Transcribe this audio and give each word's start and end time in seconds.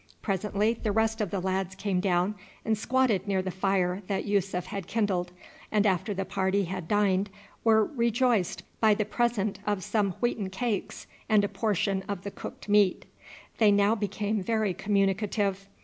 Presently 0.23 0.73
the 0.81 0.91
rest 0.91 1.21
of 1.21 1.29
the 1.29 1.39
lads 1.39 1.75
came 1.75 1.99
down 1.99 2.33
and 2.65 2.75
squatted 2.75 3.27
near 3.27 3.43
the 3.43 3.51
fire 3.51 4.01
that 4.07 4.25
Yussuf 4.25 4.65
had 4.65 4.87
kindled, 4.87 5.31
and 5.71 5.85
after 5.85 6.11
the 6.11 6.25
party 6.25 6.63
had 6.63 6.87
dined 6.87 7.29
were 7.63 7.85
rejoiced 7.85 8.63
by 8.79 8.95
the 8.95 9.05
present 9.05 9.59
of 9.67 9.83
some 9.83 10.13
wheaten 10.13 10.49
cakes 10.49 11.05
and 11.29 11.43
a 11.43 11.47
portion 11.47 12.01
of 12.09 12.23
the 12.23 12.31
cooked 12.31 12.67
meat. 12.67 13.05
They 13.59 13.71
now 13.71 13.93
became 13.93 14.41
very 14.41 14.73
communicative. 14.73 15.69